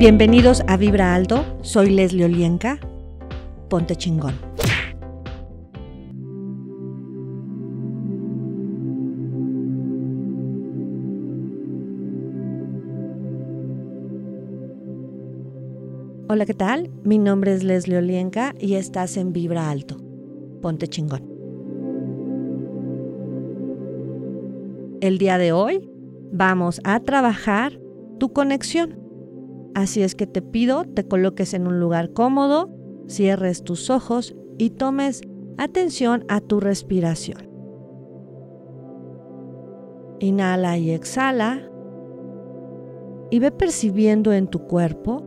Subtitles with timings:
[0.00, 2.78] Bienvenidos a Vibra Alto, soy Leslie Olienka.
[3.68, 4.32] Ponte chingón.
[16.30, 16.90] Hola, ¿qué tal?
[17.04, 19.98] Mi nombre es Leslie Olienka y estás en Vibra Alto.
[20.62, 21.28] Ponte chingón.
[25.02, 25.90] El día de hoy
[26.32, 27.78] vamos a trabajar
[28.18, 29.09] tu conexión.
[29.74, 32.70] Así es que te pido te coloques en un lugar cómodo,
[33.08, 35.22] cierres tus ojos y tomes
[35.58, 37.48] atención a tu respiración.
[40.18, 41.70] Inhala y exhala
[43.30, 45.24] y ve percibiendo en tu cuerpo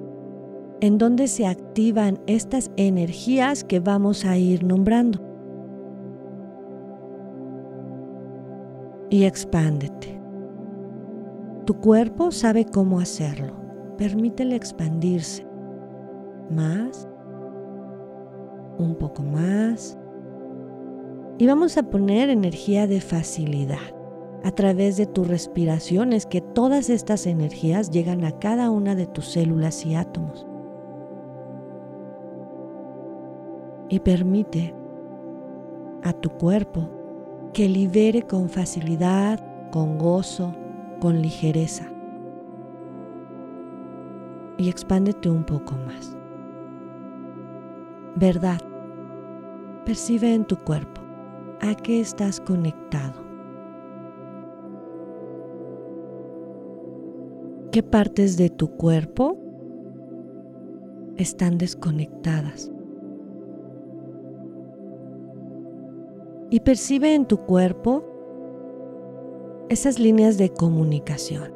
[0.82, 5.20] en dónde se activan estas energías que vamos a ir nombrando.
[9.10, 10.20] Y expándete.
[11.66, 13.63] Tu cuerpo sabe cómo hacerlo.
[13.98, 15.46] Permítele expandirse.
[16.50, 17.08] Más.
[18.78, 19.98] Un poco más.
[21.38, 23.94] Y vamos a poner energía de facilidad
[24.44, 29.08] a través de tu respiración es que todas estas energías llegan a cada una de
[29.08, 30.46] tus células y átomos.
[33.88, 34.76] Y permite
[36.04, 36.90] a tu cuerpo
[37.54, 39.40] que libere con facilidad,
[39.72, 40.54] con gozo,
[41.00, 41.93] con ligereza.
[44.58, 46.18] Y expándete un poco más.
[48.16, 48.60] Verdad.
[49.86, 51.02] Percibe en tu cuerpo
[51.62, 53.22] a qué estás conectado.
[57.72, 59.36] ¿Qué partes de tu cuerpo
[61.18, 62.72] están desconectadas?
[66.52, 68.04] Y percibe en tu cuerpo
[69.70, 71.52] esas líneas de comunicación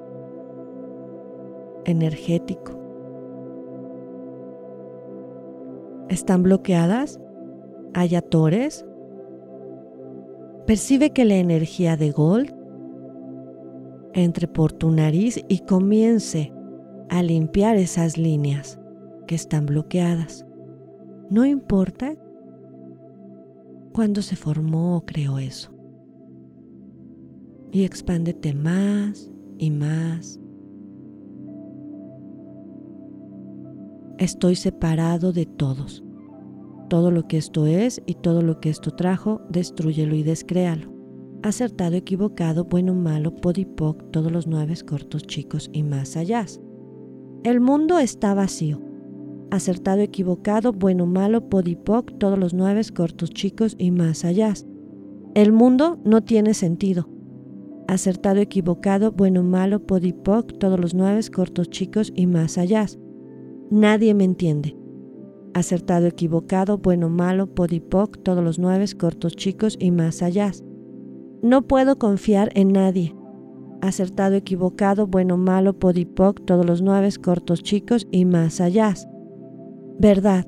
[1.85, 2.86] energético.
[6.09, 7.19] ¿Están bloqueadas?
[7.93, 8.85] ¿Hay atores?
[10.65, 12.53] Percibe que la energía de Gold
[14.13, 16.51] entre por tu nariz y comience
[17.09, 18.79] a limpiar esas líneas
[19.27, 20.45] que están bloqueadas.
[21.29, 22.15] No importa
[23.93, 25.71] cuándo se formó o creó eso
[27.71, 30.39] y expándete más y más.
[34.17, 36.03] Estoy separado de todos.
[36.89, 40.91] Todo lo que esto es y todo lo que esto trajo, destruyelo y descréalo.
[41.43, 46.45] Acertado, equivocado, bueno, malo, podipoc, todos los nueve cortos, chicos y más allá.
[47.43, 48.81] El mundo está vacío.
[49.51, 54.53] Acertado, equivocado, bueno, malo, podipoc, todos los nueve cortos, chicos y más allá.
[55.35, 57.07] El mundo no tiene sentido
[57.87, 62.85] acertado, equivocado, bueno, malo, podipoc, todos los nueve, cortos, chicos y más allá.
[63.69, 64.75] Nadie me entiende.
[65.53, 70.51] Acertado, equivocado, bueno, malo, podipoc, todos los nueve, cortos, chicos y más allá.
[71.41, 73.15] No puedo confiar en nadie.
[73.81, 78.93] Acertado, equivocado, bueno, malo, podipoc, todos los nueve, cortos, chicos y más allá.
[79.99, 80.45] Verdad.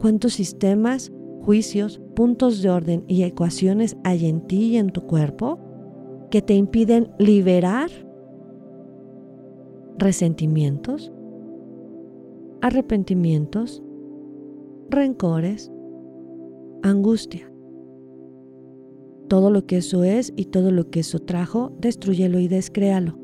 [0.00, 1.12] ¿Cuántos sistemas,
[1.42, 5.58] juicios, puntos de orden y ecuaciones hay en ti y en tu cuerpo?
[6.30, 7.90] que te impiden liberar
[9.98, 11.12] resentimientos,
[12.62, 13.82] arrepentimientos,
[14.88, 15.70] rencores,
[16.82, 17.52] angustia.
[19.28, 23.18] Todo lo que eso es y todo lo que eso trajo, destruyelo y descréalo.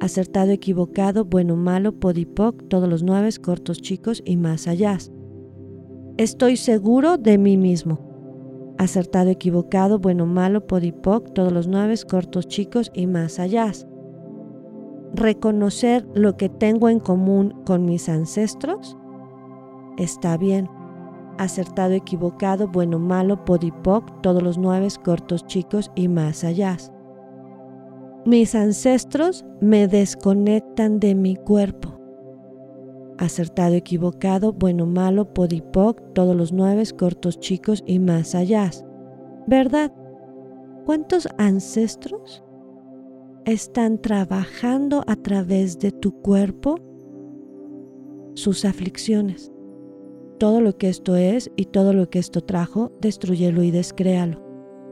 [0.00, 4.98] Acertado, equivocado, bueno, malo, podipoc, todos los nueve, cortos, chicos y más allá.
[6.16, 8.12] Estoy seguro de mí mismo
[8.82, 13.72] acertado, equivocado, bueno, malo, podipoc, todos los nueve, cortos, chicos y más allá.
[15.14, 18.96] Reconocer lo que tengo en común con mis ancestros
[19.98, 20.68] está bien.
[21.38, 26.76] Acertado, equivocado, bueno, malo, podipoc, todos los nueve, cortos, chicos y más allá.
[28.24, 32.02] Mis ancestros me desconectan de mi cuerpo
[33.22, 38.70] acertado, equivocado, bueno, malo, podipoc, todos los nueve, cortos, chicos y más allá.
[39.46, 39.92] ¿Verdad?
[40.84, 42.42] ¿Cuántos ancestros
[43.44, 46.76] están trabajando a través de tu cuerpo
[48.34, 49.52] sus aflicciones?
[50.38, 54.42] Todo lo que esto es y todo lo que esto trajo, destruyelo y descréalo.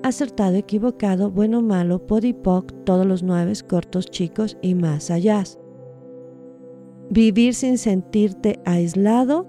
[0.03, 5.45] Acertado, equivocado, bueno, malo, podipoc, todos los nueve, cortos, chicos y más allá.
[7.11, 9.47] Vivir sin sentirte aislado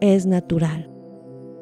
[0.00, 0.90] es natural.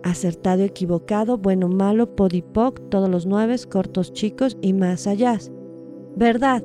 [0.03, 5.39] Acertado, equivocado, bueno, malo, podipoc, todos los nueve, cortos, chicos y más allá.
[6.17, 6.63] ¿Verdad?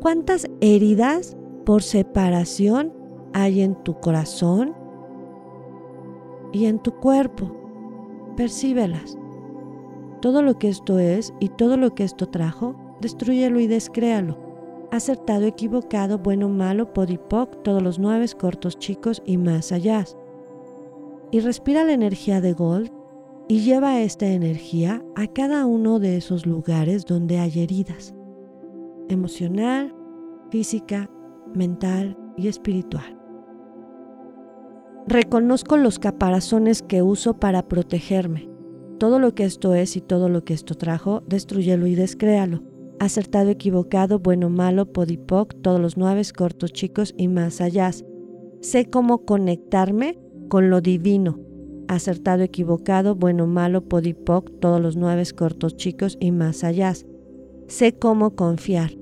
[0.00, 2.92] ¿Cuántas heridas por separación
[3.32, 4.74] hay en tu corazón
[6.52, 7.56] y en tu cuerpo.
[8.36, 9.16] Percíbelas.
[10.20, 14.38] Todo lo que esto es y todo lo que esto trajo, destruyelo y descréalo.
[14.90, 20.04] Acertado, equivocado, bueno, malo, podipoc, todos los nueve cortos, chicos y más allá.
[21.30, 22.90] Y respira la energía de Gold
[23.48, 28.14] y lleva esta energía a cada uno de esos lugares donde hay heridas.
[29.10, 29.92] Emocional,
[30.52, 31.10] física,
[31.52, 33.18] mental y espiritual.
[35.08, 38.48] Reconozco los caparazones que uso para protegerme.
[39.00, 42.62] Todo lo que esto es y todo lo que esto trajo, destruyelo y descréalo.
[43.00, 47.90] Acertado, equivocado, bueno, malo, podipoc, todos los nueve cortos, chicos y más allá.
[48.60, 51.40] Sé cómo conectarme con lo divino.
[51.88, 56.92] Acertado, equivocado, bueno, malo, podipoc, todos los nueve cortos, chicos y más allá.
[57.66, 58.99] Sé cómo confiar.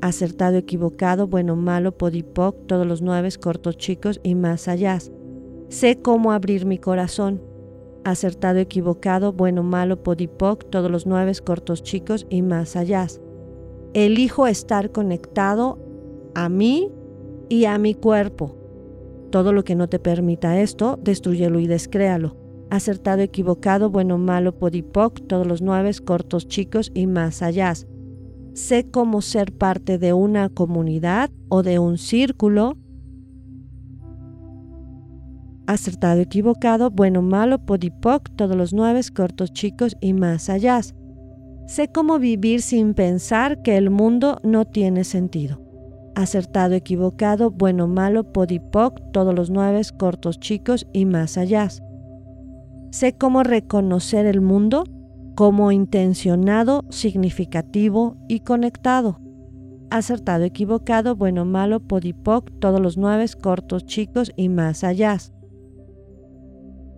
[0.00, 4.98] Acertado, equivocado, bueno, malo, podipoc, todos los nueve cortos, chicos y más allá.
[5.68, 7.42] Sé cómo abrir mi corazón.
[8.04, 13.08] Acertado, equivocado, bueno, malo, podipoc, todos los nueve cortos chicos y más allá.
[13.92, 15.78] Elijo estar conectado
[16.34, 16.92] a mí
[17.48, 18.54] y a mi cuerpo.
[19.30, 22.36] Todo lo que no te permita esto, destruyelo y descréalo.
[22.70, 27.74] Acertado, equivocado, bueno, malo, podipoc, todos los nueve cortos chicos y más allá.
[28.58, 32.76] Sé cómo ser parte de una comunidad o de un círculo
[35.68, 40.80] acertado, equivocado, bueno, malo, podipoc, todos los nueve, cortos, chicos y más allá.
[41.68, 45.62] Sé cómo vivir sin pensar que el mundo no tiene sentido.
[46.16, 51.68] Acertado, equivocado, bueno, malo, podipoc, todos los nueve, cortos, chicos y más allá.
[52.90, 54.82] Sé cómo reconocer el mundo
[55.38, 59.20] como intencionado, significativo y conectado.
[59.88, 65.16] Acertado, equivocado, bueno, malo, podipoc, todos los nueve, cortos, chicos y más allá.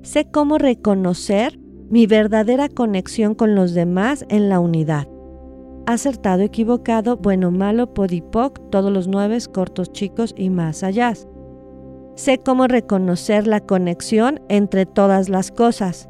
[0.01, 1.61] Sé cómo reconocer
[1.91, 5.07] mi verdadera conexión con los demás en la unidad.
[5.85, 11.13] Acertado, equivocado, bueno, malo, podipoc, todos los nueve cortos, chicos y más allá.
[12.15, 16.10] Sé cómo reconocer la conexión entre todas las cosas.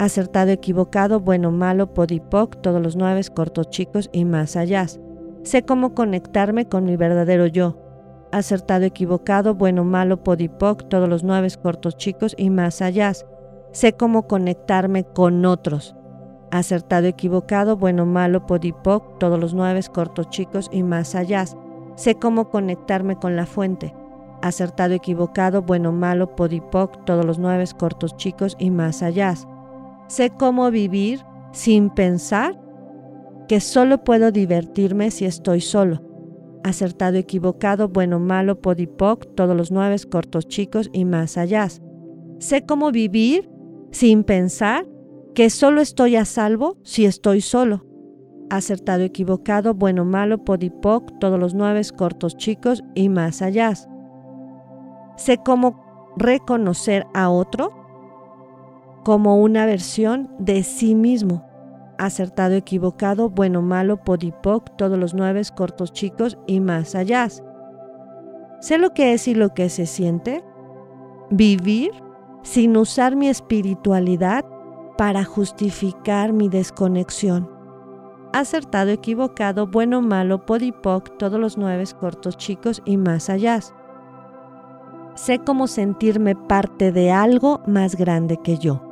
[0.00, 4.86] Acertado, equivocado, bueno, malo, podipoc, todos los nueve cortos, chicos y más allá.
[5.44, 7.76] Sé cómo conectarme con mi verdadero yo
[8.32, 13.12] acertado, equivocado, bueno, malo, podipoc, todos los nueve cortos chicos y más allá.
[13.72, 15.94] Sé cómo conectarme con otros.
[16.50, 21.44] Acertado, equivocado, bueno, malo, podipoc, todos los nueve cortos chicos y más allá.
[21.96, 23.94] Sé cómo conectarme con la fuente.
[24.42, 29.34] Acertado, equivocado, bueno, malo, podipoc, todos los nueve cortos chicos y más allá.
[30.10, 31.20] Sé cómo vivir
[31.52, 32.60] sin pensar
[33.46, 36.10] que solo puedo divertirme si estoy solo
[36.64, 41.68] acertado, equivocado, bueno, malo, podipoc, todos los nueve cortos chicos y más allá.
[42.38, 43.48] Sé cómo vivir
[43.92, 44.86] sin pensar
[45.34, 47.86] que solo estoy a salvo si estoy solo.
[48.50, 53.72] Acertado, equivocado, bueno, malo, podipoc, todos los nueve cortos chicos y más allá.
[55.16, 57.79] Sé cómo reconocer a otro
[59.04, 61.50] como una versión de sí mismo
[62.00, 67.28] acertado, equivocado, bueno, malo, podipoc, todos los nueve cortos chicos y más allá.
[68.60, 70.42] Sé lo que es y lo que se siente.
[71.30, 71.90] Vivir
[72.42, 74.44] sin usar mi espiritualidad
[74.96, 77.50] para justificar mi desconexión.
[78.32, 83.60] Acertado, equivocado, bueno, malo, podipoc, todos los nueve cortos chicos y más allá.
[85.14, 88.89] Sé cómo sentirme parte de algo más grande que yo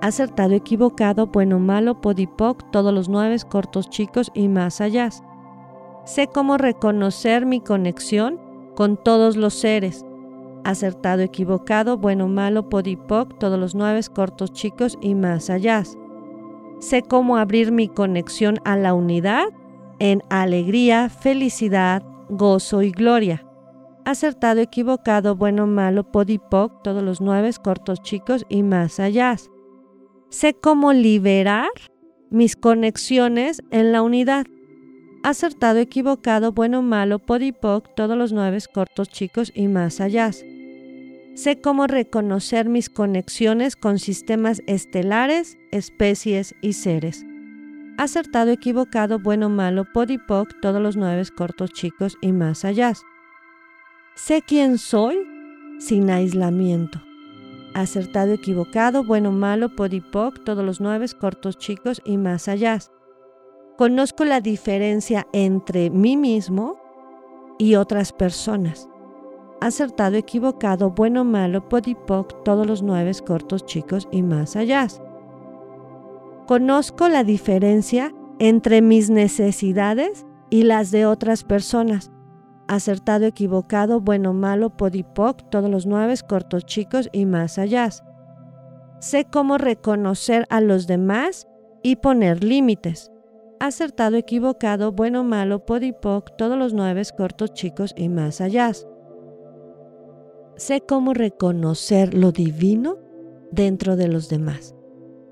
[0.00, 5.10] acertado, equivocado, bueno, malo, podipoc, todos los nueve cortos chicos y más allá.
[6.04, 8.40] Sé cómo reconocer mi conexión
[8.74, 10.04] con todos los seres.
[10.64, 15.82] Acertado, equivocado, bueno, malo, podipoc, todos los nueve cortos chicos y más allá.
[16.80, 19.46] Sé cómo abrir mi conexión a la unidad
[19.98, 23.46] en alegría, felicidad, gozo y gloria.
[24.04, 29.36] Acertado, equivocado, bueno, malo, podipoc, todos los nueve cortos chicos y más allá.
[30.28, 31.70] Sé cómo liberar
[32.30, 34.44] mis conexiones en la unidad.
[35.22, 40.30] Acertado, equivocado, bueno, malo, podipoc, todos los nueve cortos, chicos y más allá.
[41.34, 47.24] Sé cómo reconocer mis conexiones con sistemas estelares, especies y seres.
[47.96, 52.94] Acertado, equivocado, bueno, malo, podipoc, todos los nueve cortos, chicos y más allá.
[54.16, 55.16] Sé quién soy
[55.78, 57.05] sin aislamiento
[57.80, 62.78] acertado, equivocado, bueno, malo, podipoc, todos los nueve, cortos, chicos y más allá.
[63.76, 66.78] Conozco la diferencia entre mí mismo
[67.58, 68.88] y otras personas.
[69.60, 74.86] acertado, equivocado, bueno, malo, podipoc, todos los nueve cortos, chicos y más allá.
[76.46, 82.12] Conozco la diferencia entre mis necesidades y las de otras personas.
[82.68, 87.88] Acertado, equivocado, bueno, malo, podipoc, todos los nueve cortos, chicos y más allá.
[88.98, 91.46] Sé cómo reconocer a los demás
[91.84, 93.12] y poner límites.
[93.60, 98.72] Acertado, equivocado, bueno, malo, podipoc, todos los nueve cortos, chicos y más allá.
[100.56, 102.98] Sé cómo reconocer lo divino
[103.52, 104.74] dentro de los demás.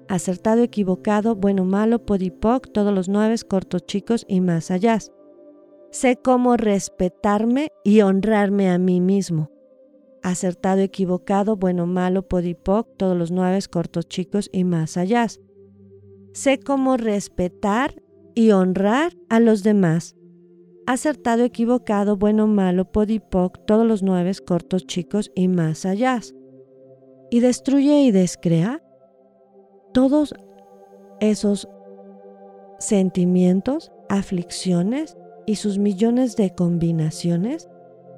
[0.07, 4.99] Acertado, equivocado, bueno, malo, podipoc, todos los nueve cortos, chicos y más allá.
[5.95, 9.53] Sé cómo respetarme y honrarme a mí mismo.
[10.25, 15.29] Acertado, equivocado, bueno, malo, podipoc, todos los nueve cortos, chicos y más allá.
[16.33, 18.03] Sé cómo respetar
[18.35, 20.17] y honrar a los demás
[20.85, 26.19] acertado, equivocado, bueno, malo, podipoc, todos los nueve cortos, chicos y más allá.
[27.31, 28.83] Y destruye y descrea
[29.93, 30.35] todos
[31.21, 31.69] esos
[32.81, 37.69] sentimientos, aflicciones y sus millones de combinaciones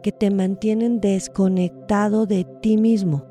[0.02, 3.24] que te mantienen desconectado de ti mismo,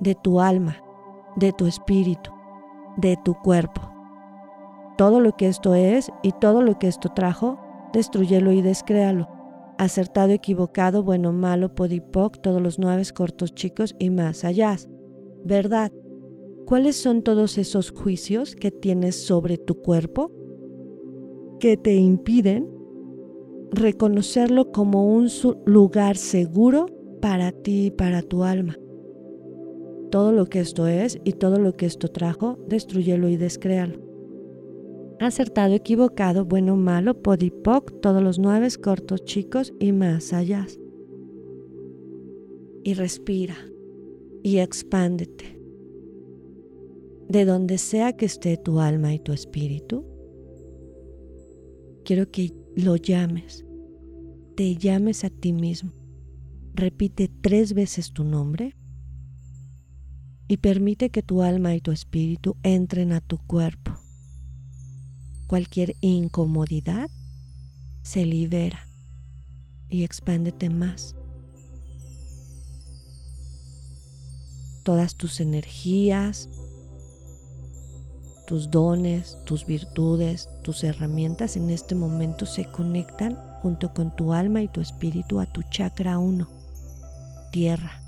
[0.00, 0.82] de tu alma,
[1.36, 2.30] de tu espíritu,
[2.96, 3.80] de tu cuerpo.
[4.98, 7.58] Todo lo que esto es y todo lo que esto trajo
[7.92, 9.28] destruyelo y descréalo.
[9.78, 14.76] Acertado, equivocado, bueno, malo, podipoc, todos los nueve cortos, chicos y más allá.
[15.44, 15.90] ¿Verdad?
[16.66, 20.30] ¿Cuáles son todos esos juicios que tienes sobre tu cuerpo
[21.60, 22.68] que te impiden
[23.70, 25.28] reconocerlo como un
[25.64, 26.86] lugar seguro
[27.20, 28.76] para ti y para tu alma?
[30.10, 34.10] Todo lo que esto es y todo lo que esto trajo, destruyelo y descréalo
[35.26, 40.66] acertado, equivocado, bueno, malo, podipoc, todos los nueve cortos, chicos y más allá.
[42.82, 43.56] Y respira
[44.42, 45.58] y expándete.
[47.28, 50.04] De donde sea que esté tu alma y tu espíritu,
[52.10, 53.64] quiero que lo llames,
[54.56, 55.92] te llames a ti mismo.
[56.74, 58.74] Repite tres veces tu nombre
[60.48, 63.96] y permite que tu alma y tu espíritu entren a tu cuerpo
[65.46, 67.08] cualquier incomodidad
[68.02, 68.88] se libera
[69.88, 71.14] y expándete más.
[74.82, 76.48] Todas tus energías,
[78.50, 84.60] tus dones, tus virtudes, tus herramientas en este momento se conectan junto con tu alma
[84.60, 86.48] y tu espíritu a tu chakra 1,
[87.52, 88.02] tierra.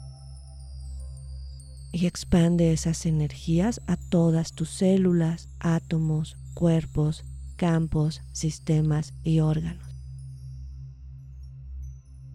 [1.93, 9.95] Y expande esas energías a todas tus células, átomos, cuerpos, campos, sistemas y órganos.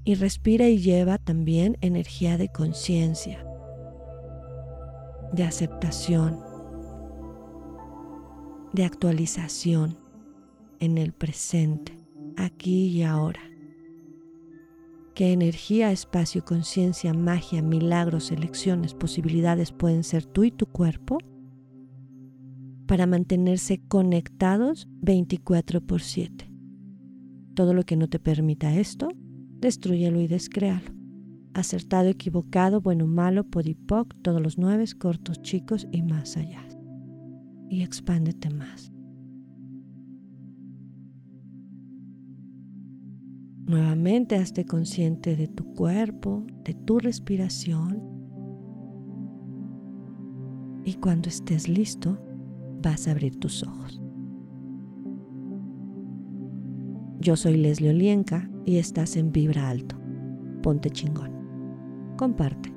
[0.06, 3.46] Y respira y lleva también energía de conciencia,
[5.34, 6.47] de aceptación,
[8.74, 9.98] de actualización
[10.80, 11.98] en el presente,
[12.36, 13.42] aquí y ahora.
[15.16, 21.18] ¿Qué energía, espacio, conciencia, magia, milagros, elecciones, posibilidades pueden ser tú y tu cuerpo?
[22.88, 26.50] para mantenerse conectados 24 por 7.
[27.54, 29.10] Todo lo que no te permita esto,
[29.60, 30.96] destruyelo y descréalo.
[31.54, 36.67] Acertado, equivocado, bueno, malo, podipoc, todos los nueve, cortos, chicos y más allá.
[37.70, 38.92] Y expándete más.
[43.68, 48.02] Nuevamente hazte consciente de tu cuerpo, de tu respiración.
[50.86, 52.18] Y cuando estés listo,
[52.82, 54.02] vas a abrir tus ojos.
[57.20, 60.00] Yo soy Leslie Olienka y estás en Vibra Alto.
[60.64, 61.32] Ponte chingón.
[62.18, 62.77] Comparte.